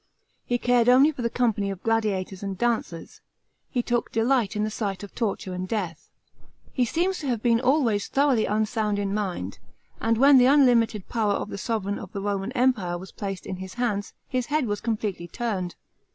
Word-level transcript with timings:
He 0.43 0.57
cared 0.57 0.89
only 0.89 1.11
for 1.11 1.21
the 1.21 1.29
company 1.29 1.69
of 1.69 1.83
gladiators 1.83 2.41
and 2.41 2.57
dancers; 2.57 3.21
he 3.69 3.83
took 3.83 4.11
delight 4.11 4.55
in 4.55 4.63
the 4.63 4.71
siuht 4.71 5.03
of 5.03 5.13
torture 5.13 5.53
and 5.53 5.67
death. 5.67 6.09
He 6.73 6.85
seems 6.85 7.19
to 7.19 7.27
have 7.27 7.43
been 7.43 7.61
always 7.61 8.07
thoroughly 8.07 8.45
uiisound 8.45 8.97
in 8.97 9.13
mind, 9.13 9.59
and 9.99 10.17
when 10.17 10.39
the 10.39 10.47
unlimited 10.47 11.07
power 11.07 11.33
of 11.33 11.49
the 11.51 11.57
sovran 11.59 11.99
of 11.99 12.13
the 12.13 12.21
Roman 12.23 12.51
Empire 12.53 12.97
was 12.97 13.11
placed 13.11 13.45
in 13.45 13.57
his 13.57 13.75
hands, 13.75 14.15
his 14.27 14.47
head 14.47 14.65
was 14.65 14.81
completely 14.81 15.27
turned. 15.27 15.75